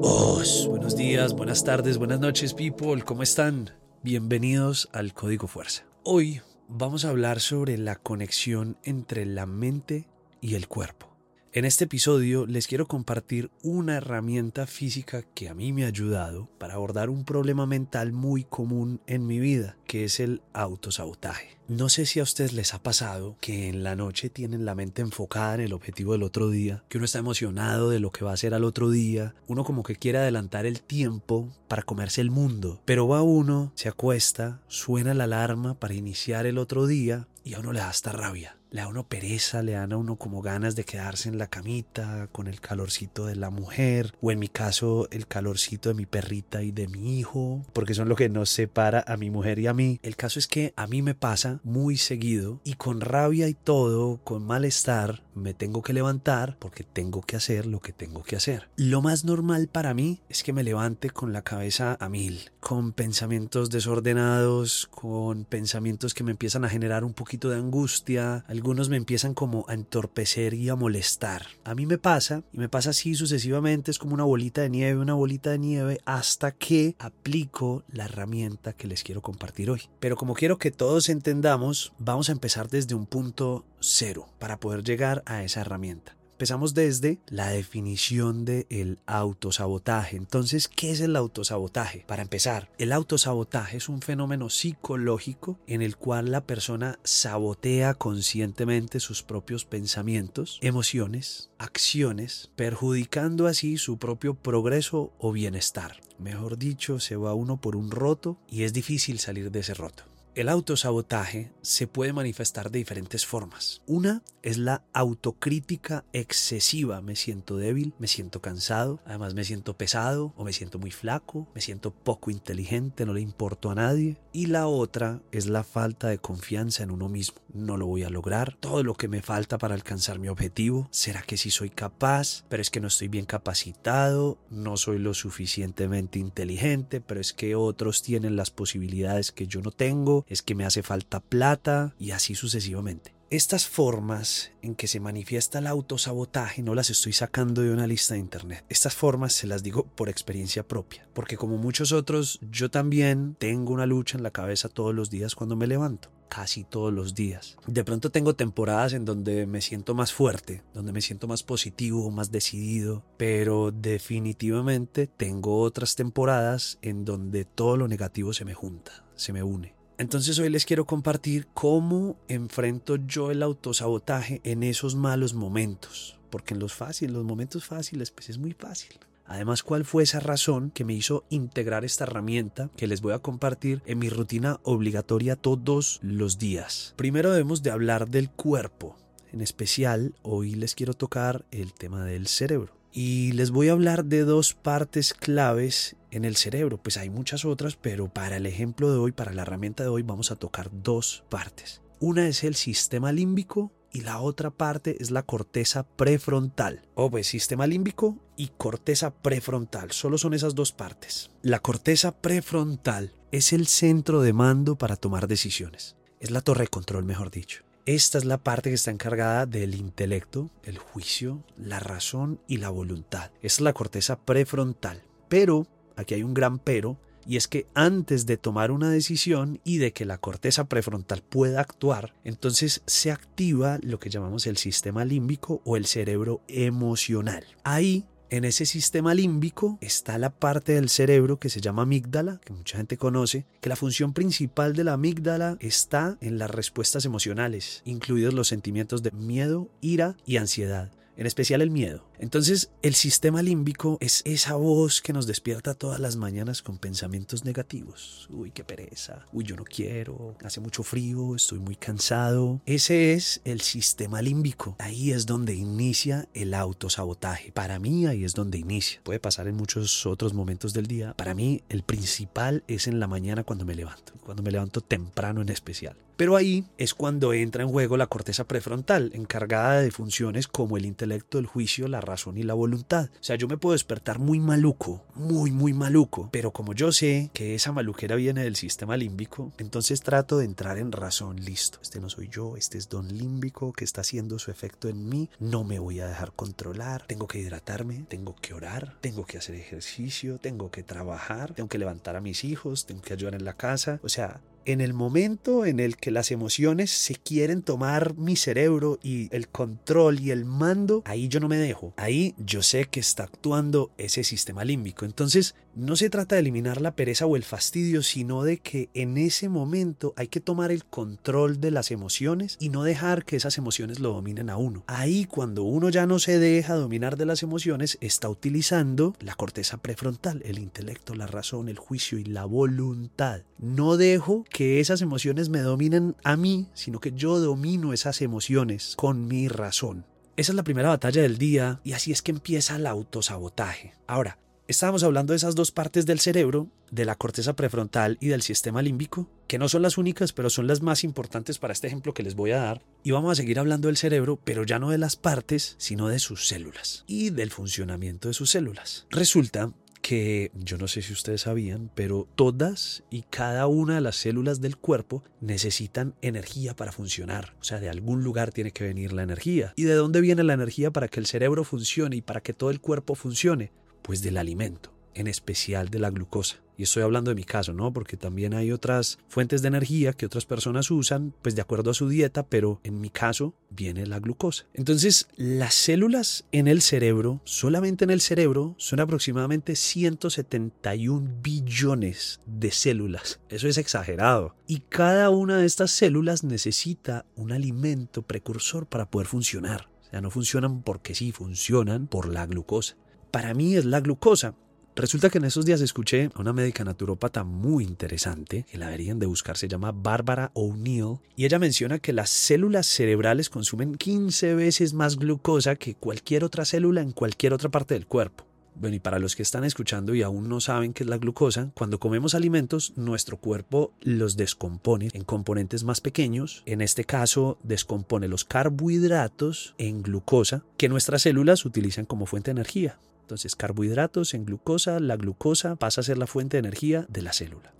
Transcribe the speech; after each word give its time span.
Buenos 0.00 0.96
días, 0.96 1.34
buenas 1.34 1.64
tardes, 1.64 1.98
buenas 1.98 2.20
noches, 2.20 2.54
people. 2.54 3.02
¿Cómo 3.02 3.24
están? 3.24 3.70
Bienvenidos 4.02 4.88
al 4.92 5.12
Código 5.12 5.48
Fuerza. 5.48 5.84
Hoy 6.04 6.40
vamos 6.68 7.04
a 7.04 7.08
hablar 7.08 7.40
sobre 7.40 7.76
la 7.78 7.96
conexión 7.96 8.78
entre 8.84 9.26
la 9.26 9.46
mente 9.46 10.06
y 10.40 10.54
el 10.54 10.68
cuerpo. 10.68 11.07
En 11.50 11.64
este 11.64 11.84
episodio 11.84 12.44
les 12.44 12.66
quiero 12.66 12.86
compartir 12.86 13.50
una 13.62 13.96
herramienta 13.96 14.66
física 14.66 15.22
que 15.22 15.48
a 15.48 15.54
mí 15.54 15.72
me 15.72 15.84
ha 15.84 15.88
ayudado 15.88 16.46
para 16.58 16.74
abordar 16.74 17.08
un 17.08 17.24
problema 17.24 17.64
mental 17.64 18.12
muy 18.12 18.44
común 18.44 19.00
en 19.06 19.26
mi 19.26 19.38
vida, 19.38 19.74
que 19.86 20.04
es 20.04 20.20
el 20.20 20.42
autosabotaje. 20.52 21.56
No 21.66 21.88
sé 21.88 22.04
si 22.04 22.20
a 22.20 22.24
ustedes 22.24 22.52
les 22.52 22.74
ha 22.74 22.82
pasado 22.82 23.38
que 23.40 23.70
en 23.70 23.82
la 23.82 23.96
noche 23.96 24.28
tienen 24.28 24.66
la 24.66 24.74
mente 24.74 25.00
enfocada 25.00 25.54
en 25.54 25.62
el 25.62 25.72
objetivo 25.72 26.12
del 26.12 26.22
otro 26.22 26.50
día, 26.50 26.84
que 26.90 26.98
uno 26.98 27.06
está 27.06 27.20
emocionado 27.20 27.88
de 27.88 28.00
lo 28.00 28.10
que 28.10 28.26
va 28.26 28.32
a 28.32 28.34
hacer 28.34 28.52
al 28.52 28.64
otro 28.64 28.90
día, 28.90 29.34
uno 29.46 29.64
como 29.64 29.84
que 29.84 29.96
quiere 29.96 30.18
adelantar 30.18 30.66
el 30.66 30.82
tiempo 30.82 31.48
para 31.66 31.82
comerse 31.82 32.20
el 32.20 32.30
mundo, 32.30 32.82
pero 32.84 33.08
va 33.08 33.22
uno, 33.22 33.72
se 33.74 33.88
acuesta, 33.88 34.60
suena 34.68 35.14
la 35.14 35.24
alarma 35.24 35.80
para 35.80 35.94
iniciar 35.94 36.44
el 36.44 36.58
otro 36.58 36.86
día 36.86 37.26
y 37.42 37.54
a 37.54 37.60
uno 37.60 37.72
le 37.72 37.80
da 37.80 37.88
hasta 37.88 38.12
rabia 38.12 38.57
le 38.70 38.82
da 38.82 38.88
uno 38.88 39.06
pereza, 39.06 39.62
le 39.62 39.72
dan 39.72 39.92
a 39.92 39.96
uno 39.96 40.16
como 40.16 40.42
ganas 40.42 40.76
de 40.76 40.84
quedarse 40.84 41.28
en 41.28 41.38
la 41.38 41.46
camita 41.46 42.28
con 42.32 42.46
el 42.46 42.60
calorcito 42.60 43.26
de 43.26 43.36
la 43.36 43.50
mujer 43.50 44.14
o 44.20 44.30
en 44.30 44.38
mi 44.38 44.48
caso 44.48 45.08
el 45.10 45.26
calorcito 45.26 45.88
de 45.88 45.94
mi 45.94 46.06
perrita 46.06 46.62
y 46.62 46.72
de 46.72 46.88
mi 46.88 47.18
hijo, 47.18 47.64
porque 47.72 47.94
son 47.94 48.08
lo 48.08 48.16
que 48.16 48.28
nos 48.28 48.50
separa 48.50 49.04
a 49.06 49.16
mi 49.16 49.30
mujer 49.30 49.58
y 49.58 49.66
a 49.66 49.74
mí. 49.74 50.00
El 50.02 50.16
caso 50.16 50.38
es 50.38 50.46
que 50.46 50.72
a 50.76 50.86
mí 50.86 51.02
me 51.02 51.14
pasa 51.14 51.60
muy 51.64 51.96
seguido 51.96 52.60
y 52.64 52.74
con 52.74 53.00
rabia 53.00 53.48
y 53.48 53.54
todo, 53.54 54.20
con 54.24 54.44
malestar, 54.44 55.22
me 55.34 55.54
tengo 55.54 55.82
que 55.82 55.92
levantar 55.92 56.56
porque 56.58 56.84
tengo 56.84 57.22
que 57.22 57.36
hacer 57.36 57.66
lo 57.66 57.80
que 57.80 57.92
tengo 57.92 58.22
que 58.22 58.36
hacer. 58.36 58.68
Lo 58.76 59.00
más 59.02 59.24
normal 59.24 59.68
para 59.68 59.94
mí 59.94 60.20
es 60.28 60.42
que 60.42 60.52
me 60.52 60.64
levante 60.64 61.10
con 61.10 61.32
la 61.32 61.42
cabeza 61.42 61.96
a 62.00 62.08
mil, 62.08 62.50
con 62.60 62.92
pensamientos 62.92 63.70
desordenados, 63.70 64.88
con 64.90 65.44
pensamientos 65.44 66.14
que 66.14 66.24
me 66.24 66.32
empiezan 66.32 66.64
a 66.64 66.68
generar 66.68 67.04
un 67.04 67.14
poquito 67.14 67.50
de 67.50 67.56
angustia, 67.56 68.44
algunos 68.58 68.88
me 68.88 68.96
empiezan 68.96 69.34
como 69.34 69.64
a 69.68 69.74
entorpecer 69.74 70.52
y 70.52 70.68
a 70.68 70.74
molestar. 70.74 71.46
A 71.62 71.76
mí 71.76 71.86
me 71.86 71.96
pasa, 71.96 72.42
y 72.52 72.58
me 72.58 72.68
pasa 72.68 72.90
así 72.90 73.14
sucesivamente, 73.14 73.92
es 73.92 74.00
como 74.00 74.14
una 74.14 74.24
bolita 74.24 74.62
de 74.62 74.68
nieve, 74.68 74.98
una 74.98 75.14
bolita 75.14 75.50
de 75.50 75.60
nieve, 75.60 76.00
hasta 76.04 76.50
que 76.50 76.96
aplico 76.98 77.84
la 77.92 78.06
herramienta 78.06 78.72
que 78.72 78.88
les 78.88 79.04
quiero 79.04 79.22
compartir 79.22 79.70
hoy. 79.70 79.82
Pero 80.00 80.16
como 80.16 80.34
quiero 80.34 80.58
que 80.58 80.72
todos 80.72 81.08
entendamos, 81.08 81.92
vamos 81.98 82.30
a 82.30 82.32
empezar 82.32 82.68
desde 82.68 82.96
un 82.96 83.06
punto 83.06 83.64
cero 83.78 84.28
para 84.40 84.58
poder 84.58 84.82
llegar 84.82 85.22
a 85.24 85.44
esa 85.44 85.60
herramienta. 85.60 86.17
Empezamos 86.38 86.72
desde 86.72 87.18
la 87.26 87.48
definición 87.48 88.44
del 88.44 88.68
el 88.70 89.00
autosabotaje. 89.06 90.16
Entonces, 90.16 90.68
¿qué 90.68 90.92
es 90.92 91.00
el 91.00 91.16
autosabotaje? 91.16 92.04
Para 92.06 92.22
empezar, 92.22 92.70
el 92.78 92.92
autosabotaje 92.92 93.78
es 93.78 93.88
un 93.88 94.00
fenómeno 94.02 94.48
psicológico 94.48 95.58
en 95.66 95.82
el 95.82 95.96
cual 95.96 96.30
la 96.30 96.46
persona 96.46 97.00
sabotea 97.02 97.94
conscientemente 97.94 99.00
sus 99.00 99.24
propios 99.24 99.64
pensamientos, 99.64 100.60
emociones, 100.62 101.50
acciones, 101.58 102.52
perjudicando 102.54 103.48
así 103.48 103.76
su 103.76 103.98
propio 103.98 104.34
progreso 104.34 105.12
o 105.18 105.32
bienestar. 105.32 105.96
Mejor 106.20 106.56
dicho, 106.56 107.00
se 107.00 107.16
va 107.16 107.34
uno 107.34 107.60
por 107.60 107.74
un 107.74 107.90
roto 107.90 108.38
y 108.48 108.62
es 108.62 108.72
difícil 108.72 109.18
salir 109.18 109.50
de 109.50 109.58
ese 109.58 109.74
roto. 109.74 110.04
El 110.38 110.48
autosabotaje 110.48 111.50
se 111.62 111.88
puede 111.88 112.12
manifestar 112.12 112.70
de 112.70 112.78
diferentes 112.78 113.26
formas. 113.26 113.82
Una 113.86 114.22
es 114.42 114.56
la 114.56 114.84
autocrítica 114.92 116.04
excesiva. 116.12 117.00
Me 117.00 117.16
siento 117.16 117.56
débil, 117.56 117.92
me 117.98 118.06
siento 118.06 118.40
cansado, 118.40 119.00
además 119.04 119.34
me 119.34 119.42
siento 119.42 119.76
pesado 119.76 120.32
o 120.36 120.44
me 120.44 120.52
siento 120.52 120.78
muy 120.78 120.92
flaco, 120.92 121.48
me 121.56 121.60
siento 121.60 121.90
poco 121.90 122.30
inteligente, 122.30 123.04
no 123.04 123.14
le 123.14 123.20
importo 123.20 123.72
a 123.72 123.74
nadie. 123.74 124.16
Y 124.32 124.46
la 124.46 124.68
otra 124.68 125.20
es 125.32 125.46
la 125.46 125.64
falta 125.64 126.06
de 126.06 126.18
confianza 126.18 126.84
en 126.84 126.92
uno 126.92 127.08
mismo. 127.08 127.40
No 127.52 127.76
lo 127.76 127.86
voy 127.86 128.04
a 128.04 128.08
lograr, 128.08 128.56
todo 128.60 128.84
lo 128.84 128.94
que 128.94 129.08
me 129.08 129.22
falta 129.22 129.58
para 129.58 129.74
alcanzar 129.74 130.20
mi 130.20 130.28
objetivo. 130.28 130.86
¿Será 130.92 131.22
que 131.22 131.36
sí 131.36 131.50
soy 131.50 131.70
capaz? 131.70 132.44
Pero 132.48 132.60
es 132.60 132.70
que 132.70 132.80
no 132.80 132.86
estoy 132.86 133.08
bien 133.08 133.26
capacitado, 133.26 134.38
no 134.50 134.76
soy 134.76 135.00
lo 135.00 135.14
suficientemente 135.14 136.20
inteligente, 136.20 137.00
pero 137.00 137.20
es 137.20 137.32
que 137.32 137.56
otros 137.56 138.02
tienen 138.02 138.36
las 138.36 138.52
posibilidades 138.52 139.32
que 139.32 139.48
yo 139.48 139.62
no 139.62 139.72
tengo 139.72 140.24
es 140.28 140.42
que 140.42 140.54
me 140.54 140.64
hace 140.64 140.82
falta 140.82 141.20
plata 141.20 141.94
y 141.98 142.12
así 142.12 142.34
sucesivamente. 142.34 143.18
Estas 143.30 143.66
formas 143.66 144.52
en 144.62 144.74
que 144.74 144.88
se 144.88 145.00
manifiesta 145.00 145.58
el 145.58 145.66
autosabotaje 145.66 146.62
no 146.62 146.74
las 146.74 146.88
estoy 146.88 147.12
sacando 147.12 147.60
de 147.60 147.70
una 147.70 147.86
lista 147.86 148.14
de 148.14 148.20
internet. 148.20 148.64
Estas 148.70 148.94
formas 148.94 149.34
se 149.34 149.46
las 149.46 149.62
digo 149.62 149.84
por 149.84 150.08
experiencia 150.08 150.66
propia, 150.66 151.06
porque 151.12 151.36
como 151.36 151.58
muchos 151.58 151.92
otros, 151.92 152.38
yo 152.50 152.70
también 152.70 153.36
tengo 153.38 153.74
una 153.74 153.84
lucha 153.84 154.16
en 154.16 154.22
la 154.22 154.30
cabeza 154.30 154.70
todos 154.70 154.94
los 154.94 155.10
días 155.10 155.34
cuando 155.34 155.56
me 155.56 155.66
levanto 155.66 156.10
casi 156.30 156.64
todos 156.64 156.92
los 156.92 157.14
días. 157.14 157.56
De 157.66 157.84
pronto 157.84 158.10
tengo 158.10 158.34
temporadas 158.34 158.94
en 158.94 159.04
donde 159.04 159.46
me 159.46 159.60
siento 159.60 159.94
más 159.94 160.12
fuerte, 160.12 160.62
donde 160.72 160.92
me 160.92 161.02
siento 161.02 161.28
más 161.28 161.42
positivo, 161.42 162.10
más 162.10 162.30
decidido, 162.30 163.04
pero 163.16 163.72
definitivamente 163.72 165.06
tengo 165.06 165.60
otras 165.60 165.96
temporadas 165.96 166.78
en 166.80 167.04
donde 167.04 167.44
todo 167.44 167.76
lo 167.76 167.88
negativo 167.88 168.32
se 168.32 168.44
me 168.46 168.54
junta, 168.54 169.04
se 169.16 169.32
me 169.32 169.42
une. 169.42 169.77
Entonces 169.98 170.38
hoy 170.38 170.48
les 170.48 170.64
quiero 170.64 170.86
compartir 170.86 171.48
cómo 171.54 172.16
enfrento 172.28 172.96
yo 172.96 173.32
el 173.32 173.42
autosabotaje 173.42 174.40
en 174.44 174.62
esos 174.62 174.94
malos 174.94 175.34
momentos, 175.34 176.16
porque 176.30 176.54
en 176.54 176.60
los 176.60 176.72
fáciles, 176.72 177.12
los 177.12 177.24
momentos 177.24 177.64
fáciles, 177.64 178.12
pues 178.12 178.30
es 178.30 178.38
muy 178.38 178.52
fácil. 178.52 178.96
Además, 179.26 179.64
¿cuál 179.64 179.84
fue 179.84 180.04
esa 180.04 180.20
razón 180.20 180.70
que 180.70 180.84
me 180.84 180.94
hizo 180.94 181.24
integrar 181.30 181.84
esta 181.84 182.04
herramienta 182.04 182.70
que 182.76 182.86
les 182.86 183.00
voy 183.00 183.12
a 183.12 183.18
compartir 183.18 183.82
en 183.86 183.98
mi 183.98 184.08
rutina 184.08 184.60
obligatoria 184.62 185.34
todos 185.34 185.98
los 186.00 186.38
días? 186.38 186.94
Primero 186.96 187.32
debemos 187.32 187.64
de 187.64 187.72
hablar 187.72 188.08
del 188.08 188.30
cuerpo. 188.30 188.96
En 189.32 189.40
especial, 189.40 190.14
hoy 190.22 190.54
les 190.54 190.76
quiero 190.76 190.94
tocar 190.94 191.44
el 191.50 191.74
tema 191.74 192.04
del 192.04 192.28
cerebro. 192.28 192.77
Y 193.00 193.30
les 193.30 193.52
voy 193.52 193.68
a 193.68 193.72
hablar 193.74 194.06
de 194.06 194.24
dos 194.24 194.54
partes 194.54 195.14
claves 195.14 195.94
en 196.10 196.24
el 196.24 196.34
cerebro. 196.34 196.82
Pues 196.82 196.96
hay 196.96 197.10
muchas 197.10 197.44
otras, 197.44 197.76
pero 197.76 198.12
para 198.12 198.38
el 198.38 198.44
ejemplo 198.44 198.90
de 198.90 198.98
hoy, 198.98 199.12
para 199.12 199.32
la 199.32 199.42
herramienta 199.42 199.84
de 199.84 199.88
hoy, 199.88 200.02
vamos 200.02 200.32
a 200.32 200.34
tocar 200.34 200.68
dos 200.72 201.22
partes. 201.28 201.80
Una 202.00 202.26
es 202.26 202.42
el 202.42 202.56
sistema 202.56 203.12
límbico 203.12 203.70
y 203.92 204.00
la 204.00 204.18
otra 204.18 204.50
parte 204.50 204.96
es 204.98 205.12
la 205.12 205.22
corteza 205.22 205.86
prefrontal. 205.86 206.88
O 206.96 207.08
pues 207.08 207.28
sistema 207.28 207.68
límbico 207.68 208.18
y 208.36 208.48
corteza 208.58 209.14
prefrontal. 209.14 209.92
Solo 209.92 210.18
son 210.18 210.34
esas 210.34 210.56
dos 210.56 210.72
partes. 210.72 211.30
La 211.42 211.60
corteza 211.60 212.20
prefrontal 212.20 213.14
es 213.30 213.52
el 213.52 213.68
centro 213.68 214.22
de 214.22 214.32
mando 214.32 214.76
para 214.76 214.96
tomar 214.96 215.28
decisiones. 215.28 215.94
Es 216.18 216.32
la 216.32 216.40
torre 216.40 216.64
de 216.64 216.70
control, 216.70 217.04
mejor 217.04 217.30
dicho. 217.30 217.67
Esta 217.88 218.18
es 218.18 218.26
la 218.26 218.36
parte 218.36 218.68
que 218.68 218.74
está 218.74 218.90
encargada 218.90 219.46
del 219.46 219.74
intelecto, 219.74 220.50
el 220.62 220.76
juicio, 220.76 221.42
la 221.56 221.80
razón 221.80 222.38
y 222.46 222.58
la 222.58 222.68
voluntad. 222.68 223.30
es 223.40 223.62
la 223.62 223.72
corteza 223.72 224.18
prefrontal. 224.18 225.02
Pero, 225.30 225.66
aquí 225.96 226.12
hay 226.12 226.22
un 226.22 226.34
gran 226.34 226.58
pero, 226.58 226.98
y 227.26 227.38
es 227.38 227.48
que 227.48 227.66
antes 227.72 228.26
de 228.26 228.36
tomar 228.36 228.72
una 228.72 228.90
decisión 228.90 229.62
y 229.64 229.78
de 229.78 229.94
que 229.94 230.04
la 230.04 230.18
corteza 230.18 230.64
prefrontal 230.64 231.22
pueda 231.22 231.62
actuar, 231.62 232.12
entonces 232.24 232.82
se 232.84 233.10
activa 233.10 233.78
lo 233.80 233.98
que 233.98 234.10
llamamos 234.10 234.46
el 234.46 234.58
sistema 234.58 235.06
límbico 235.06 235.62
o 235.64 235.78
el 235.78 235.86
cerebro 235.86 236.42
emocional. 236.46 237.46
Ahí 237.64 238.04
en 238.30 238.44
ese 238.44 238.66
sistema 238.66 239.14
límbico 239.14 239.78
está 239.80 240.18
la 240.18 240.30
parte 240.30 240.72
del 240.72 240.88
cerebro 240.88 241.38
que 241.38 241.48
se 241.48 241.60
llama 241.60 241.82
amígdala, 241.82 242.40
que 242.44 242.52
mucha 242.52 242.76
gente 242.76 242.96
conoce, 242.96 243.46
que 243.60 243.68
la 243.68 243.76
función 243.76 244.12
principal 244.12 244.74
de 244.74 244.84
la 244.84 244.94
amígdala 244.94 245.56
está 245.60 246.18
en 246.20 246.38
las 246.38 246.50
respuestas 246.50 247.04
emocionales, 247.04 247.82
incluidos 247.84 248.34
los 248.34 248.48
sentimientos 248.48 249.02
de 249.02 249.12
miedo, 249.12 249.68
ira 249.80 250.16
y 250.26 250.36
ansiedad 250.36 250.90
en 251.18 251.26
especial 251.26 251.60
el 251.60 251.70
miedo. 251.70 252.04
Entonces, 252.20 252.70
el 252.80 252.94
sistema 252.94 253.42
límbico 253.42 253.98
es 254.00 254.22
esa 254.24 254.54
voz 254.54 255.02
que 255.02 255.12
nos 255.12 255.26
despierta 255.26 255.74
todas 255.74 255.98
las 255.98 256.14
mañanas 256.14 256.62
con 256.62 256.78
pensamientos 256.78 257.44
negativos. 257.44 258.28
Uy, 258.30 258.52
qué 258.52 258.62
pereza. 258.62 259.26
Uy, 259.32 259.44
yo 259.44 259.56
no 259.56 259.64
quiero. 259.64 260.36
Hace 260.44 260.60
mucho 260.60 260.84
frío, 260.84 261.34
estoy 261.34 261.58
muy 261.58 261.74
cansado. 261.74 262.60
Ese 262.66 263.14
es 263.14 263.40
el 263.44 263.60
sistema 263.62 264.22
límbico. 264.22 264.76
Ahí 264.78 265.10
es 265.10 265.26
donde 265.26 265.54
inicia 265.54 266.28
el 266.34 266.54
autosabotaje. 266.54 267.50
Para 267.50 267.80
mí 267.80 268.06
ahí 268.06 268.22
es 268.22 268.34
donde 268.34 268.58
inicia. 268.58 269.00
Puede 269.02 269.18
pasar 269.18 269.48
en 269.48 269.56
muchos 269.56 270.06
otros 270.06 270.34
momentos 270.34 270.72
del 270.72 270.86
día. 270.86 271.14
Para 271.14 271.34
mí 271.34 271.62
el 271.68 271.82
principal 271.82 272.62
es 272.68 272.86
en 272.86 273.00
la 273.00 273.08
mañana 273.08 273.42
cuando 273.42 273.64
me 273.64 273.74
levanto. 273.74 274.12
Cuando 274.24 274.44
me 274.44 274.52
levanto 274.52 274.82
temprano 274.82 275.42
en 275.42 275.48
especial. 275.48 275.96
Pero 276.18 276.34
ahí 276.34 276.64
es 276.78 276.94
cuando 276.94 277.32
entra 277.32 277.62
en 277.62 277.68
juego 277.68 277.96
la 277.96 278.08
corteza 278.08 278.42
prefrontal, 278.42 279.12
encargada 279.14 279.80
de 279.80 279.92
funciones 279.92 280.48
como 280.48 280.76
el 280.76 280.84
intelecto, 280.84 281.07
el 281.12 281.46
juicio, 281.46 281.88
la 281.88 282.00
razón 282.00 282.38
y 282.38 282.42
la 282.42 282.54
voluntad. 282.54 283.10
O 283.20 283.24
sea, 283.24 283.36
yo 283.36 283.48
me 283.48 283.56
puedo 283.56 283.72
despertar 283.72 284.18
muy 284.18 284.40
maluco, 284.40 285.04
muy, 285.14 285.50
muy 285.50 285.72
maluco, 285.72 286.28
pero 286.32 286.52
como 286.52 286.74
yo 286.74 286.92
sé 286.92 287.30
que 287.32 287.54
esa 287.54 287.72
maluquera 287.72 288.16
viene 288.16 288.42
del 288.42 288.56
sistema 288.56 288.96
límbico, 288.96 289.52
entonces 289.58 290.00
trato 290.02 290.38
de 290.38 290.44
entrar 290.44 290.78
en 290.78 290.92
razón, 290.92 291.36
listo, 291.44 291.78
este 291.82 292.00
no 292.00 292.08
soy 292.08 292.28
yo, 292.28 292.56
este 292.56 292.78
es 292.78 292.88
don 292.88 293.08
límbico 293.08 293.72
que 293.72 293.84
está 293.84 294.00
haciendo 294.02 294.38
su 294.38 294.50
efecto 294.50 294.88
en 294.88 295.08
mí, 295.08 295.30
no 295.38 295.64
me 295.64 295.78
voy 295.78 296.00
a 296.00 296.06
dejar 296.08 296.32
controlar, 296.32 297.06
tengo 297.06 297.26
que 297.26 297.38
hidratarme, 297.38 298.04
tengo 298.08 298.34
que 298.36 298.54
orar, 298.54 298.96
tengo 299.00 299.24
que 299.24 299.38
hacer 299.38 299.54
ejercicio, 299.54 300.38
tengo 300.38 300.70
que 300.70 300.82
trabajar, 300.82 301.54
tengo 301.54 301.68
que 301.68 301.78
levantar 301.78 302.16
a 302.16 302.20
mis 302.20 302.44
hijos, 302.44 302.86
tengo 302.86 303.02
que 303.02 303.12
ayudar 303.12 303.34
en 303.34 303.44
la 303.44 303.54
casa, 303.54 304.00
o 304.02 304.08
sea, 304.08 304.40
en 304.68 304.82
el 304.82 304.92
momento 304.92 305.64
en 305.64 305.80
el 305.80 305.96
que 305.96 306.10
las 306.10 306.30
emociones 306.30 306.90
se 306.90 307.14
quieren 307.14 307.62
tomar 307.62 308.14
mi 308.16 308.36
cerebro 308.36 308.98
y 309.02 309.34
el 309.34 309.48
control 309.48 310.20
y 310.20 310.30
el 310.30 310.44
mando, 310.44 311.02
ahí 311.06 311.28
yo 311.28 311.40
no 311.40 311.48
me 311.48 311.56
dejo. 311.56 311.94
Ahí 311.96 312.34
yo 312.36 312.62
sé 312.62 312.84
que 312.84 313.00
está 313.00 313.22
actuando 313.22 313.92
ese 313.96 314.24
sistema 314.24 314.64
límbico. 314.64 315.06
Entonces, 315.06 315.54
no 315.78 315.94
se 315.94 316.10
trata 316.10 316.34
de 316.34 316.40
eliminar 316.40 316.80
la 316.80 316.96
pereza 316.96 317.24
o 317.24 317.36
el 317.36 317.44
fastidio, 317.44 318.02
sino 318.02 318.42
de 318.42 318.58
que 318.58 318.90
en 318.94 319.16
ese 319.16 319.48
momento 319.48 320.12
hay 320.16 320.26
que 320.26 320.40
tomar 320.40 320.72
el 320.72 320.84
control 320.84 321.60
de 321.60 321.70
las 321.70 321.92
emociones 321.92 322.56
y 322.58 322.68
no 322.68 322.82
dejar 322.82 323.24
que 323.24 323.36
esas 323.36 323.58
emociones 323.58 324.00
lo 324.00 324.12
dominen 324.12 324.50
a 324.50 324.56
uno. 324.56 324.82
Ahí 324.88 325.24
cuando 325.24 325.62
uno 325.62 325.88
ya 325.88 326.04
no 326.06 326.18
se 326.18 326.40
deja 326.40 326.74
dominar 326.74 327.16
de 327.16 327.26
las 327.26 327.44
emociones, 327.44 327.96
está 328.00 328.28
utilizando 328.28 329.14
la 329.20 329.36
corteza 329.36 329.76
prefrontal, 329.76 330.42
el 330.44 330.58
intelecto, 330.58 331.14
la 331.14 331.28
razón, 331.28 331.68
el 331.68 331.78
juicio 331.78 332.18
y 332.18 332.24
la 332.24 332.44
voluntad. 332.44 333.42
No 333.58 333.96
dejo 333.96 334.44
que 334.50 334.80
esas 334.80 335.00
emociones 335.00 335.48
me 335.48 335.60
dominen 335.60 336.16
a 336.24 336.36
mí, 336.36 336.66
sino 336.74 336.98
que 336.98 337.12
yo 337.12 337.38
domino 337.38 337.92
esas 337.92 338.20
emociones 338.20 338.94
con 338.96 339.28
mi 339.28 339.46
razón. 339.46 340.06
Esa 340.36 340.52
es 340.52 340.56
la 340.56 340.64
primera 340.64 340.88
batalla 340.88 341.22
del 341.22 341.38
día 341.38 341.80
y 341.84 341.92
así 341.92 342.10
es 342.10 342.22
que 342.22 342.32
empieza 342.32 342.76
el 342.76 342.86
autosabotaje. 342.86 343.94
Ahora, 344.06 344.38
Estábamos 344.68 345.02
hablando 345.02 345.32
de 345.32 345.38
esas 345.38 345.54
dos 345.54 345.70
partes 345.72 346.04
del 346.04 346.20
cerebro, 346.20 346.68
de 346.90 347.06
la 347.06 347.14
corteza 347.14 347.56
prefrontal 347.56 348.18
y 348.20 348.28
del 348.28 348.42
sistema 348.42 348.82
límbico, 348.82 349.26
que 349.46 349.58
no 349.58 349.66
son 349.66 349.80
las 349.80 349.96
únicas, 349.96 350.34
pero 350.34 350.50
son 350.50 350.66
las 350.66 350.82
más 350.82 351.04
importantes 351.04 351.56
para 351.56 351.72
este 351.72 351.86
ejemplo 351.86 352.12
que 352.12 352.22
les 352.22 352.34
voy 352.34 352.50
a 352.50 352.58
dar. 352.58 352.82
Y 353.02 353.12
vamos 353.12 353.32
a 353.32 353.34
seguir 353.36 353.58
hablando 353.58 353.88
del 353.88 353.96
cerebro, 353.96 354.38
pero 354.44 354.64
ya 354.64 354.78
no 354.78 354.90
de 354.90 354.98
las 354.98 355.16
partes, 355.16 355.74
sino 355.78 356.08
de 356.08 356.18
sus 356.18 356.46
células 356.46 357.04
y 357.06 357.30
del 357.30 357.50
funcionamiento 357.50 358.28
de 358.28 358.34
sus 358.34 358.50
células. 358.50 359.06
Resulta 359.08 359.72
que 360.02 360.52
yo 360.54 360.76
no 360.76 360.86
sé 360.86 361.00
si 361.00 361.14
ustedes 361.14 361.40
sabían, 361.42 361.90
pero 361.94 362.28
todas 362.34 363.04
y 363.08 363.22
cada 363.22 363.68
una 363.68 363.94
de 363.94 364.00
las 364.02 364.16
células 364.16 364.60
del 364.60 364.76
cuerpo 364.76 365.24
necesitan 365.40 366.14
energía 366.20 366.76
para 366.76 366.92
funcionar. 366.92 367.54
O 367.58 367.64
sea, 367.64 367.80
de 367.80 367.88
algún 367.88 368.22
lugar 368.22 368.52
tiene 368.52 368.72
que 368.72 368.84
venir 368.84 369.14
la 369.14 369.22
energía. 369.22 369.72
¿Y 369.76 369.84
de 369.84 369.94
dónde 369.94 370.20
viene 370.20 370.44
la 370.44 370.52
energía 370.52 370.90
para 370.90 371.08
que 371.08 371.20
el 371.20 371.26
cerebro 371.26 371.64
funcione 371.64 372.16
y 372.16 372.20
para 372.20 372.42
que 372.42 372.52
todo 372.52 372.68
el 372.68 372.82
cuerpo 372.82 373.14
funcione? 373.14 373.72
Pues 374.08 374.22
del 374.22 374.38
alimento, 374.38 374.90
en 375.12 375.26
especial 375.26 375.90
de 375.90 375.98
la 375.98 376.08
glucosa. 376.08 376.62
Y 376.78 376.84
estoy 376.84 377.02
hablando 377.02 377.30
de 377.30 377.34
mi 377.34 377.44
caso, 377.44 377.74
¿no? 377.74 377.92
Porque 377.92 378.16
también 378.16 378.54
hay 378.54 378.72
otras 378.72 379.18
fuentes 379.28 379.60
de 379.60 379.68
energía 379.68 380.14
que 380.14 380.24
otras 380.24 380.46
personas 380.46 380.90
usan, 380.90 381.34
pues 381.42 381.54
de 381.54 381.60
acuerdo 381.60 381.90
a 381.90 381.94
su 381.94 382.08
dieta, 382.08 382.46
pero 382.46 382.80
en 382.84 383.02
mi 383.02 383.10
caso 383.10 383.52
viene 383.68 384.06
la 384.06 384.18
glucosa. 384.18 384.64
Entonces, 384.72 385.28
las 385.36 385.74
células 385.74 386.46
en 386.52 386.68
el 386.68 386.80
cerebro, 386.80 387.42
solamente 387.44 388.04
en 388.04 388.10
el 388.10 388.22
cerebro, 388.22 388.74
son 388.78 389.00
aproximadamente 389.00 389.76
171 389.76 391.28
billones 391.42 392.40
de 392.46 392.70
células. 392.70 393.40
Eso 393.50 393.68
es 393.68 393.76
exagerado. 393.76 394.54
Y 394.66 394.80
cada 394.88 395.28
una 395.28 395.58
de 395.58 395.66
estas 395.66 395.90
células 395.90 396.44
necesita 396.44 397.26
un 397.36 397.52
alimento 397.52 398.22
precursor 398.22 398.86
para 398.86 399.10
poder 399.10 399.28
funcionar. 399.28 399.90
O 400.06 400.10
sea, 400.10 400.22
no 400.22 400.30
funcionan 400.30 400.80
porque 400.80 401.14
sí, 401.14 401.30
funcionan 401.30 402.06
por 402.06 402.32
la 402.32 402.46
glucosa 402.46 402.96
para 403.38 403.54
mí 403.54 403.76
es 403.76 403.84
la 403.84 404.00
glucosa. 404.00 404.56
Resulta 404.96 405.30
que 405.30 405.38
en 405.38 405.44
esos 405.44 405.64
días 405.64 405.80
escuché 405.80 406.28
a 406.34 406.40
una 406.40 406.52
médica 406.52 406.82
naturópata 406.82 407.44
muy 407.44 407.84
interesante, 407.84 408.66
que 408.68 408.78
la 408.78 408.86
deberían 408.86 409.20
de 409.20 409.26
buscar, 409.26 409.56
se 409.56 409.68
llama 409.68 409.92
Bárbara 409.92 410.50
O'Neill, 410.54 411.18
y 411.36 411.44
ella 411.44 411.60
menciona 411.60 412.00
que 412.00 412.12
las 412.12 412.30
células 412.30 412.88
cerebrales 412.88 413.48
consumen 413.48 413.94
15 413.94 414.56
veces 414.56 414.92
más 414.92 415.18
glucosa 415.18 415.76
que 415.76 415.94
cualquier 415.94 416.42
otra 416.42 416.64
célula 416.64 417.00
en 417.00 417.12
cualquier 417.12 417.52
otra 417.52 417.68
parte 417.68 417.94
del 417.94 418.08
cuerpo. 418.08 418.44
Bueno, 418.74 418.96
y 418.96 418.98
para 418.98 419.20
los 419.20 419.36
que 419.36 419.42
están 419.44 419.62
escuchando 419.62 420.16
y 420.16 420.22
aún 420.22 420.48
no 420.48 420.58
saben 420.58 420.92
qué 420.92 421.04
es 421.04 421.08
la 421.08 421.18
glucosa, 421.18 421.70
cuando 421.74 422.00
comemos 422.00 422.34
alimentos, 422.34 422.92
nuestro 422.96 423.36
cuerpo 423.36 423.92
los 424.00 424.36
descompone 424.36 425.10
en 425.12 425.22
componentes 425.22 425.84
más 425.84 426.00
pequeños. 426.00 426.64
En 426.66 426.80
este 426.80 427.04
caso, 427.04 427.56
descompone 427.62 428.26
los 428.26 428.44
carbohidratos 428.44 429.76
en 429.78 430.02
glucosa 430.02 430.64
que 430.76 430.88
nuestras 430.88 431.22
células 431.22 431.64
utilizan 431.64 432.04
como 432.04 432.26
fuente 432.26 432.50
de 432.50 432.60
energía. 432.60 432.98
Entonces, 433.28 433.56
carbohidratos 433.56 434.32
en 434.32 434.46
glucosa, 434.46 435.00
la 435.00 435.16
glucosa 435.16 435.76
pasa 435.76 436.00
a 436.00 436.04
ser 436.04 436.16
la 436.16 436.26
fuente 436.26 436.56
de 436.56 436.60
energía 436.60 437.04
de 437.10 437.20
la 437.20 437.34
célula. 437.34 437.74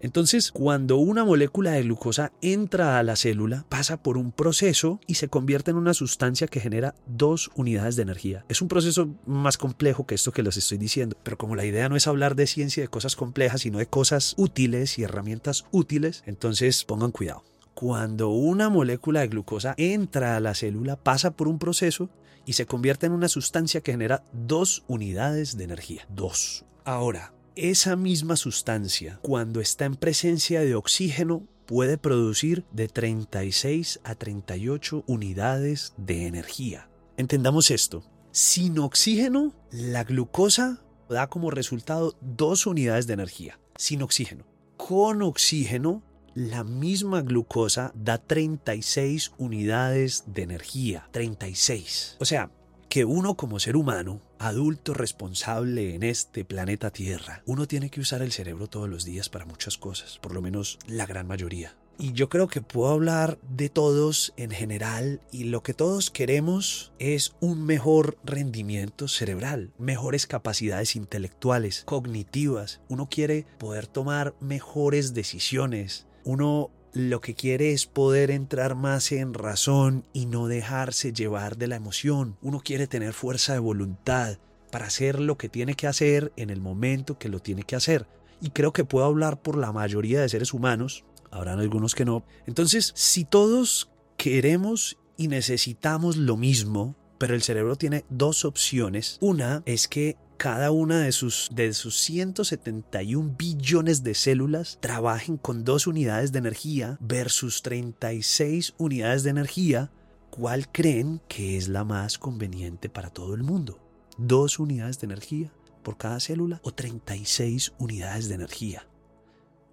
Entonces, 0.00 0.50
cuando 0.50 0.96
una 0.96 1.24
molécula 1.24 1.70
de 1.70 1.82
glucosa 1.82 2.32
entra 2.42 2.98
a 2.98 3.04
la 3.04 3.14
célula, 3.14 3.64
pasa 3.68 4.02
por 4.02 4.18
un 4.18 4.32
proceso 4.32 4.98
y 5.06 5.14
se 5.14 5.28
convierte 5.28 5.70
en 5.70 5.76
una 5.76 5.94
sustancia 5.94 6.48
que 6.48 6.58
genera 6.58 6.96
dos 7.06 7.52
unidades 7.54 7.94
de 7.94 8.02
energía. 8.02 8.44
Es 8.48 8.60
un 8.60 8.66
proceso 8.66 9.08
más 9.24 9.56
complejo 9.56 10.04
que 10.04 10.16
esto 10.16 10.32
que 10.32 10.42
les 10.42 10.56
estoy 10.56 10.78
diciendo, 10.78 11.16
pero 11.22 11.38
como 11.38 11.54
la 11.54 11.64
idea 11.64 11.88
no 11.88 11.94
es 11.94 12.08
hablar 12.08 12.34
de 12.34 12.48
ciencia 12.48 12.82
de 12.82 12.88
cosas 12.88 13.14
complejas, 13.14 13.60
sino 13.60 13.78
de 13.78 13.86
cosas 13.86 14.34
útiles 14.36 14.98
y 14.98 15.04
herramientas 15.04 15.64
útiles, 15.70 16.24
entonces 16.26 16.84
pongan 16.84 17.12
cuidado. 17.12 17.44
Cuando 17.78 18.30
una 18.30 18.70
molécula 18.70 19.20
de 19.20 19.28
glucosa 19.28 19.74
entra 19.76 20.36
a 20.36 20.40
la 20.40 20.56
célula, 20.56 20.96
pasa 20.96 21.36
por 21.36 21.46
un 21.46 21.60
proceso 21.60 22.10
y 22.44 22.54
se 22.54 22.66
convierte 22.66 23.06
en 23.06 23.12
una 23.12 23.28
sustancia 23.28 23.82
que 23.82 23.92
genera 23.92 24.24
dos 24.32 24.82
unidades 24.88 25.56
de 25.56 25.62
energía. 25.62 26.04
Dos. 26.08 26.64
Ahora, 26.84 27.34
esa 27.54 27.94
misma 27.94 28.34
sustancia, 28.34 29.20
cuando 29.22 29.60
está 29.60 29.84
en 29.84 29.94
presencia 29.94 30.62
de 30.62 30.74
oxígeno, 30.74 31.46
puede 31.66 31.98
producir 31.98 32.64
de 32.72 32.88
36 32.88 34.00
a 34.02 34.16
38 34.16 35.04
unidades 35.06 35.94
de 35.96 36.26
energía. 36.26 36.90
Entendamos 37.16 37.70
esto. 37.70 38.02
Sin 38.32 38.76
oxígeno, 38.80 39.54
la 39.70 40.02
glucosa 40.02 40.82
da 41.08 41.28
como 41.28 41.52
resultado 41.52 42.16
dos 42.20 42.66
unidades 42.66 43.06
de 43.06 43.12
energía. 43.12 43.60
Sin 43.76 44.02
oxígeno. 44.02 44.46
Con 44.76 45.22
oxígeno, 45.22 46.02
la 46.38 46.62
misma 46.62 47.22
glucosa 47.22 47.90
da 47.96 48.18
36 48.18 49.32
unidades 49.38 50.22
de 50.28 50.42
energía. 50.42 51.08
36. 51.10 52.16
O 52.20 52.24
sea, 52.24 52.52
que 52.88 53.04
uno 53.04 53.34
como 53.34 53.58
ser 53.58 53.76
humano, 53.76 54.22
adulto 54.38 54.94
responsable 54.94 55.96
en 55.96 56.04
este 56.04 56.44
planeta 56.44 56.92
Tierra, 56.92 57.42
uno 57.44 57.66
tiene 57.66 57.90
que 57.90 58.00
usar 58.00 58.22
el 58.22 58.30
cerebro 58.30 58.68
todos 58.68 58.88
los 58.88 59.04
días 59.04 59.28
para 59.28 59.46
muchas 59.46 59.78
cosas, 59.78 60.18
por 60.18 60.32
lo 60.32 60.40
menos 60.40 60.78
la 60.86 61.06
gran 61.06 61.26
mayoría. 61.26 61.76
Y 62.00 62.12
yo 62.12 62.28
creo 62.28 62.46
que 62.46 62.60
puedo 62.60 62.92
hablar 62.92 63.40
de 63.50 63.68
todos 63.70 64.32
en 64.36 64.52
general 64.52 65.20
y 65.32 65.44
lo 65.44 65.64
que 65.64 65.74
todos 65.74 66.12
queremos 66.12 66.92
es 67.00 67.34
un 67.40 67.66
mejor 67.66 68.16
rendimiento 68.22 69.08
cerebral, 69.08 69.72
mejores 69.78 70.28
capacidades 70.28 70.94
intelectuales, 70.94 71.82
cognitivas. 71.84 72.80
Uno 72.88 73.08
quiere 73.10 73.46
poder 73.58 73.88
tomar 73.88 74.36
mejores 74.38 75.12
decisiones, 75.12 76.06
uno 76.24 76.70
lo 76.92 77.20
que 77.20 77.34
quiere 77.34 77.72
es 77.72 77.86
poder 77.86 78.30
entrar 78.30 78.74
más 78.74 79.12
en 79.12 79.34
razón 79.34 80.04
y 80.12 80.26
no 80.26 80.48
dejarse 80.48 81.12
llevar 81.12 81.56
de 81.56 81.68
la 81.68 81.76
emoción. 81.76 82.36
Uno 82.42 82.60
quiere 82.60 82.86
tener 82.86 83.12
fuerza 83.12 83.52
de 83.52 83.58
voluntad 83.58 84.38
para 84.70 84.86
hacer 84.86 85.20
lo 85.20 85.36
que 85.38 85.48
tiene 85.48 85.74
que 85.74 85.86
hacer 85.86 86.32
en 86.36 86.50
el 86.50 86.60
momento 86.60 87.18
que 87.18 87.28
lo 87.28 87.40
tiene 87.40 87.62
que 87.62 87.76
hacer. 87.76 88.06
Y 88.40 88.50
creo 88.50 88.72
que 88.72 88.84
puedo 88.84 89.06
hablar 89.06 89.40
por 89.42 89.56
la 89.56 89.72
mayoría 89.72 90.20
de 90.20 90.28
seres 90.28 90.52
humanos, 90.52 91.04
habrán 91.30 91.60
algunos 91.60 91.94
que 91.94 92.04
no. 92.04 92.24
Entonces, 92.46 92.92
si 92.94 93.24
todos 93.24 93.90
queremos 94.16 94.98
y 95.16 95.28
necesitamos 95.28 96.16
lo 96.16 96.36
mismo, 96.36 96.96
pero 97.18 97.34
el 97.34 97.42
cerebro 97.42 97.76
tiene 97.76 98.04
dos 98.08 98.44
opciones. 98.44 99.18
Una 99.20 99.62
es 99.66 99.88
que 99.88 100.16
cada 100.38 100.70
una 100.70 101.00
de 101.00 101.10
sus, 101.10 101.50
de 101.52 101.74
sus 101.74 101.98
171 101.98 103.34
billones 103.36 104.04
de 104.04 104.14
células 104.14 104.78
trabajen 104.80 105.36
con 105.36 105.64
dos 105.64 105.88
unidades 105.88 106.30
de 106.30 106.38
energía 106.38 106.96
versus 107.00 107.60
36 107.62 108.74
unidades 108.78 109.24
de 109.24 109.30
energía, 109.30 109.90
¿cuál 110.30 110.70
creen 110.70 111.20
que 111.28 111.56
es 111.56 111.66
la 111.66 111.82
más 111.82 112.18
conveniente 112.18 112.88
para 112.88 113.10
todo 113.10 113.34
el 113.34 113.42
mundo? 113.42 113.80
¿Dos 114.16 114.60
unidades 114.60 115.00
de 115.00 115.06
energía 115.06 115.52
por 115.82 115.98
cada 115.98 116.20
célula 116.20 116.60
o 116.62 116.72
36 116.72 117.72
unidades 117.78 118.28
de 118.28 118.36
energía? 118.36 118.86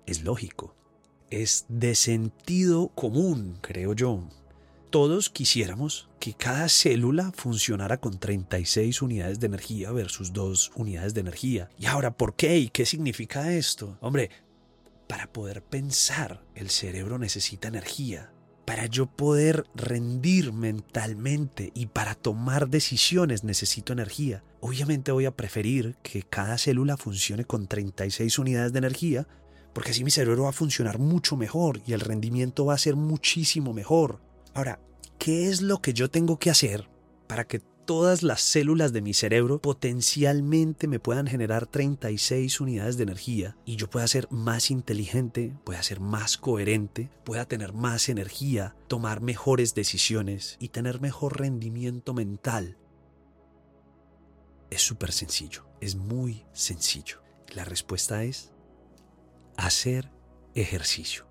Es 0.08 0.24
lógico, 0.24 0.76
es 1.30 1.66
de 1.70 1.94
sentido 1.94 2.88
común, 2.88 3.60
creo 3.62 3.94
yo 3.94 4.28
todos 4.96 5.30
quisiéramos 5.30 6.08
que 6.22 6.36
cada 6.36 6.70
célula 6.70 7.34
funcionara 7.36 8.00
con 8.00 8.18
36 8.18 9.02
unidades 9.02 9.42
de 9.42 9.48
energía 9.48 9.92
versus 9.92 10.32
2 10.32 10.72
unidades 10.78 11.14
de 11.14 11.20
energía. 11.20 11.70
Y 11.78 11.88
ahora, 11.88 12.16
¿por 12.16 12.34
qué 12.38 12.60
y 12.60 12.70
qué 12.70 12.86
significa 12.86 13.52
esto? 13.52 13.98
Hombre, 14.00 14.30
para 15.06 15.28
poder 15.28 15.62
pensar, 15.62 16.46
el 16.56 16.70
cerebro 16.70 17.20
necesita 17.20 17.68
energía. 17.68 18.32
Para 18.64 18.86
yo 18.86 19.08
poder 19.08 19.66
rendir 19.76 20.54
mentalmente 20.54 21.74
y 21.76 21.88
para 21.88 22.16
tomar 22.16 22.70
decisiones 22.70 23.44
necesito 23.44 23.92
energía. 23.92 24.46
Obviamente 24.62 25.12
voy 25.12 25.26
a 25.26 25.36
preferir 25.36 25.98
que 26.04 26.24
cada 26.24 26.58
célula 26.58 26.96
funcione 26.96 27.44
con 27.44 27.68
36 27.68 28.40
unidades 28.40 28.72
de 28.72 28.80
energía, 28.80 29.28
porque 29.74 29.92
así 29.92 30.06
mi 30.06 30.12
cerebro 30.12 30.44
va 30.44 30.52
a 30.52 30.54
funcionar 30.54 31.00
mucho 31.00 31.36
mejor 31.36 31.82
y 31.86 31.92
el 31.92 32.00
rendimiento 32.00 32.64
va 32.64 32.76
a 32.76 32.78
ser 32.78 32.96
muchísimo 32.96 33.74
mejor. 33.74 34.24
Ahora, 34.56 34.80
¿qué 35.20 35.50
es 35.50 35.62
lo 35.62 35.82
que 35.82 35.94
yo 35.94 36.10
tengo 36.10 36.40
que 36.40 36.50
hacer 36.50 36.90
para 37.28 37.46
que 37.46 37.60
todas 37.60 38.24
las 38.24 38.40
células 38.40 38.94
de 38.94 39.02
mi 39.02 39.14
cerebro 39.14 39.62
potencialmente 39.62 40.88
me 40.88 41.02
puedan 41.02 41.28
generar 41.28 41.68
36 41.68 42.62
unidades 42.62 42.96
de 42.96 43.04
energía 43.04 43.58
y 43.66 43.76
yo 43.76 43.90
pueda 43.90 44.08
ser 44.08 44.32
más 44.32 44.72
inteligente, 44.72 45.54
pueda 45.66 45.84
ser 45.84 46.00
más 46.00 46.38
coherente, 46.38 47.12
pueda 47.26 47.44
tener 47.44 47.74
más 47.74 48.08
energía, 48.08 48.78
tomar 48.88 49.20
mejores 49.20 49.76
decisiones 49.76 50.56
y 50.58 50.70
tener 50.70 51.02
mejor 51.02 51.38
rendimiento 51.38 52.14
mental. 52.14 52.78
Es 54.70 54.84
súper 54.84 55.12
sencillo, 55.12 55.66
es 55.82 55.98
muy 55.98 56.46
sencillo. 56.54 57.22
La 57.54 57.66
respuesta 57.66 58.24
es 58.24 58.54
hacer 59.58 60.14
ejercicio. 60.54 61.25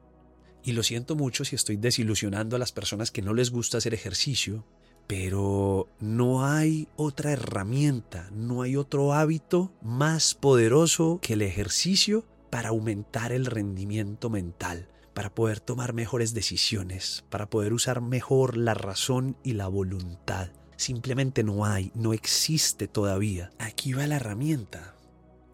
Y 0.64 0.72
lo 0.72 0.82
siento 0.82 1.14
mucho 1.14 1.44
si 1.44 1.54
estoy 1.54 1.76
desilusionando 1.76 2.56
a 2.56 2.58
las 2.58 2.72
personas 2.72 3.10
que 3.10 3.20
no 3.20 3.34
les 3.34 3.50
gusta 3.50 3.78
hacer 3.78 3.92
ejercicio, 3.92 4.64
pero 5.06 5.90
no 6.00 6.46
hay 6.46 6.88
otra 6.96 7.32
herramienta, 7.32 8.30
no 8.32 8.62
hay 8.62 8.76
otro 8.76 9.12
hábito 9.12 9.72
más 9.82 10.34
poderoso 10.34 11.18
que 11.20 11.34
el 11.34 11.42
ejercicio 11.42 12.24
para 12.48 12.70
aumentar 12.70 13.32
el 13.32 13.44
rendimiento 13.44 14.30
mental, 14.30 14.88
para 15.12 15.34
poder 15.34 15.60
tomar 15.60 15.92
mejores 15.92 16.32
decisiones, 16.32 17.24
para 17.28 17.50
poder 17.50 17.74
usar 17.74 18.00
mejor 18.00 18.56
la 18.56 18.72
razón 18.72 19.36
y 19.44 19.52
la 19.52 19.68
voluntad. 19.68 20.48
Simplemente 20.76 21.44
no 21.44 21.66
hay, 21.66 21.92
no 21.94 22.14
existe 22.14 22.88
todavía. 22.88 23.50
Aquí 23.58 23.92
va 23.92 24.06
la 24.06 24.16
herramienta. 24.16 24.94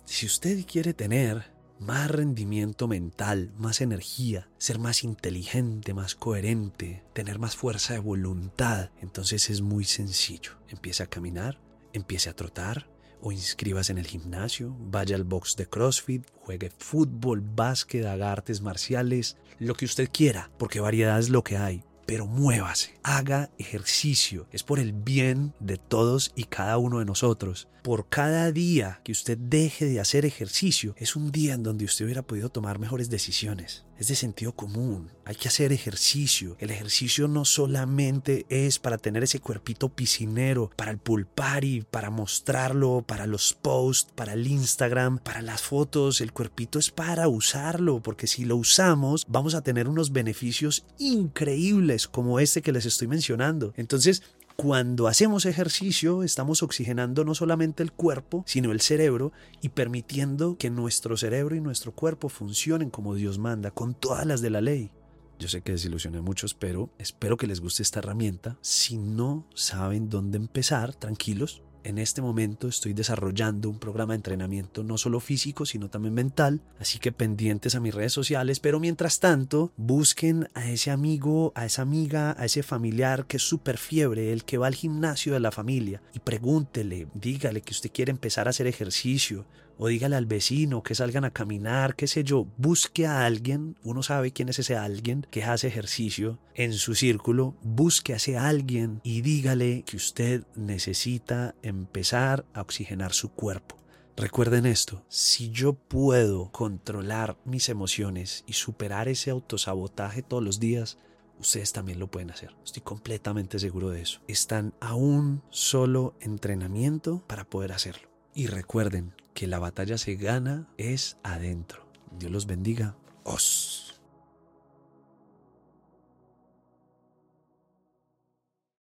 Si 0.04 0.24
usted 0.24 0.64
quiere 0.66 0.94
tener 0.94 1.49
más 1.80 2.10
rendimiento 2.10 2.86
mental, 2.86 3.52
más 3.56 3.80
energía, 3.80 4.48
ser 4.58 4.78
más 4.78 5.02
inteligente, 5.02 5.94
más 5.94 6.14
coherente, 6.14 7.02
tener 7.14 7.38
más 7.38 7.56
fuerza 7.56 7.94
de 7.94 7.98
voluntad. 7.98 8.90
Entonces 9.00 9.50
es 9.50 9.62
muy 9.62 9.84
sencillo. 9.84 10.52
Empiece 10.68 11.02
a 11.02 11.06
caminar, 11.06 11.58
empiece 11.92 12.28
a 12.30 12.36
trotar 12.36 12.88
o 13.22 13.32
inscríbase 13.32 13.92
en 13.92 13.98
el 13.98 14.06
gimnasio, 14.06 14.76
vaya 14.78 15.16
al 15.16 15.24
box 15.24 15.56
de 15.56 15.66
CrossFit, 15.66 16.26
juegue 16.36 16.70
fútbol, 16.78 17.40
básquet, 17.42 18.06
haga 18.06 18.32
artes 18.32 18.62
marciales, 18.62 19.36
lo 19.58 19.74
que 19.74 19.84
usted 19.84 20.08
quiera, 20.10 20.50
porque 20.58 20.80
variedad 20.80 21.18
es 21.18 21.28
lo 21.28 21.44
que 21.44 21.58
hay 21.58 21.84
pero 22.10 22.26
muévase, 22.26 22.98
haga 23.04 23.50
ejercicio. 23.56 24.48
Es 24.50 24.64
por 24.64 24.80
el 24.80 24.92
bien 24.92 25.54
de 25.60 25.76
todos 25.76 26.32
y 26.34 26.42
cada 26.42 26.76
uno 26.76 26.98
de 26.98 27.04
nosotros. 27.04 27.68
Por 27.84 28.08
cada 28.08 28.50
día 28.50 29.00
que 29.04 29.12
usted 29.12 29.38
deje 29.38 29.84
de 29.84 30.00
hacer 30.00 30.24
ejercicio, 30.24 30.96
es 30.98 31.14
un 31.14 31.30
día 31.30 31.54
en 31.54 31.62
donde 31.62 31.84
usted 31.84 32.06
hubiera 32.06 32.22
podido 32.22 32.48
tomar 32.48 32.80
mejores 32.80 33.10
decisiones 33.10 33.84
es 34.00 34.08
de 34.08 34.16
sentido 34.16 34.52
común. 34.52 35.10
Hay 35.26 35.36
que 35.36 35.48
hacer 35.48 35.72
ejercicio. 35.72 36.56
El 36.58 36.70
ejercicio 36.70 37.28
no 37.28 37.44
solamente 37.44 38.46
es 38.48 38.78
para 38.78 38.96
tener 38.96 39.22
ese 39.22 39.40
cuerpito 39.40 39.90
piscinero, 39.90 40.70
para 40.74 40.90
el 40.90 40.96
pool 40.96 41.26
party, 41.26 41.82
para 41.82 42.08
mostrarlo, 42.08 43.04
para 43.06 43.26
los 43.26 43.52
posts, 43.52 44.10
para 44.14 44.32
el 44.32 44.46
Instagram, 44.46 45.18
para 45.18 45.42
las 45.42 45.60
fotos. 45.60 46.22
El 46.22 46.32
cuerpito 46.32 46.78
es 46.78 46.90
para 46.90 47.28
usarlo, 47.28 48.00
porque 48.00 48.26
si 48.26 48.46
lo 48.46 48.56
usamos 48.56 49.26
vamos 49.28 49.54
a 49.54 49.60
tener 49.60 49.86
unos 49.86 50.12
beneficios 50.12 50.84
increíbles 50.98 52.08
como 52.08 52.40
este 52.40 52.62
que 52.62 52.72
les 52.72 52.86
estoy 52.86 53.06
mencionando. 53.06 53.74
Entonces, 53.76 54.22
cuando 54.56 55.08
hacemos 55.08 55.46
ejercicio 55.46 56.22
estamos 56.22 56.62
oxigenando 56.62 57.24
no 57.24 57.34
solamente 57.34 57.82
el 57.82 57.92
cuerpo, 57.92 58.44
sino 58.46 58.72
el 58.72 58.80
cerebro 58.80 59.32
y 59.62 59.70
permitiendo 59.70 60.56
que 60.58 60.70
nuestro 60.70 61.16
cerebro 61.16 61.56
y 61.56 61.60
nuestro 61.60 61.92
cuerpo 61.92 62.28
funcionen 62.28 62.90
como 62.90 63.14
Dios 63.14 63.38
manda, 63.38 63.70
con 63.70 63.94
todas 63.94 64.26
las 64.26 64.40
de 64.40 64.50
la 64.50 64.60
ley. 64.60 64.90
Yo 65.38 65.48
sé 65.48 65.62
que 65.62 65.72
desilusioné 65.72 66.18
a 66.18 66.22
muchos, 66.22 66.52
pero 66.52 66.90
espero 66.98 67.38
que 67.38 67.46
les 67.46 67.60
guste 67.60 67.82
esta 67.82 68.00
herramienta. 68.00 68.58
Si 68.60 68.98
no 68.98 69.46
saben 69.54 70.10
dónde 70.10 70.36
empezar, 70.36 70.94
tranquilos, 70.94 71.62
en 71.84 71.98
este 71.98 72.22
momento 72.22 72.68
estoy 72.68 72.92
desarrollando 72.92 73.68
un 73.68 73.78
programa 73.78 74.12
de 74.12 74.18
entrenamiento 74.18 74.84
no 74.84 74.98
solo 74.98 75.20
físico, 75.20 75.66
sino 75.66 75.88
también 75.88 76.14
mental, 76.14 76.60
así 76.78 76.98
que 76.98 77.12
pendientes 77.12 77.74
a 77.74 77.80
mis 77.80 77.94
redes 77.94 78.12
sociales, 78.12 78.60
pero 78.60 78.80
mientras 78.80 79.20
tanto, 79.20 79.72
busquen 79.76 80.48
a 80.54 80.70
ese 80.70 80.90
amigo, 80.90 81.52
a 81.54 81.66
esa 81.66 81.82
amiga, 81.82 82.34
a 82.38 82.44
ese 82.44 82.62
familiar 82.62 83.26
que 83.26 83.38
es 83.38 83.42
súper 83.42 83.78
fiebre, 83.78 84.32
el 84.32 84.44
que 84.44 84.58
va 84.58 84.66
al 84.66 84.74
gimnasio 84.74 85.32
de 85.32 85.40
la 85.40 85.52
familia, 85.52 86.02
y 86.12 86.20
pregúntele, 86.20 87.08
dígale 87.14 87.62
que 87.62 87.72
usted 87.72 87.90
quiere 87.92 88.10
empezar 88.10 88.46
a 88.46 88.50
hacer 88.50 88.66
ejercicio, 88.66 89.46
o 89.82 89.88
dígale 89.88 90.14
al 90.14 90.26
vecino 90.26 90.82
que 90.82 90.94
salgan 90.94 91.24
a 91.24 91.30
caminar, 91.30 91.96
qué 91.96 92.06
sé 92.06 92.22
yo, 92.22 92.46
busque 92.58 93.06
a 93.06 93.24
alguien, 93.24 93.78
uno 93.82 94.02
sabe 94.02 94.30
quién 94.30 94.50
es 94.50 94.58
ese 94.58 94.76
alguien 94.76 95.26
que 95.30 95.42
hace 95.42 95.68
ejercicio 95.68 96.38
en 96.54 96.74
su 96.74 96.94
círculo, 96.94 97.56
busque 97.62 98.12
a 98.12 98.16
ese 98.16 98.36
alguien 98.36 99.00
y 99.02 99.22
dígale 99.22 99.82
que 99.86 99.96
usted 99.96 100.44
necesita 100.54 101.54
empezar 101.62 102.44
a 102.52 102.60
oxigenar 102.60 103.14
su 103.14 103.30
cuerpo. 103.30 103.78
Recuerden 104.18 104.66
esto, 104.66 105.02
si 105.08 105.48
yo 105.48 105.72
puedo 105.72 106.52
controlar 106.52 107.38
mis 107.46 107.70
emociones 107.70 108.44
y 108.46 108.52
superar 108.52 109.08
ese 109.08 109.30
autosabotaje 109.30 110.20
todos 110.20 110.42
los 110.42 110.60
días, 110.60 110.98
ustedes 111.38 111.72
también 111.72 111.98
lo 111.98 112.10
pueden 112.10 112.30
hacer. 112.30 112.54
Estoy 112.62 112.82
completamente 112.82 113.58
seguro 113.58 113.88
de 113.88 114.02
eso. 114.02 114.20
Están 114.28 114.74
a 114.80 114.94
un 114.94 115.40
solo 115.48 116.16
entrenamiento 116.20 117.24
para 117.26 117.48
poder 117.48 117.72
hacerlo. 117.72 118.10
Y 118.34 118.46
recuerden 118.46 119.14
que 119.34 119.46
la 119.46 119.58
batalla 119.58 119.98
se 119.98 120.16
gana 120.16 120.68
es 120.76 121.18
adentro. 121.22 121.86
Dios 122.18 122.32
los 122.32 122.46
bendiga. 122.46 122.96
Os. 123.24 123.89